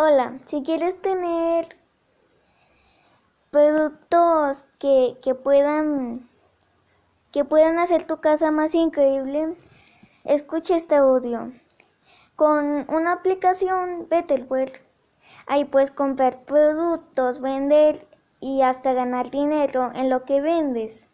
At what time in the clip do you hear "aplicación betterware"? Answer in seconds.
13.14-14.82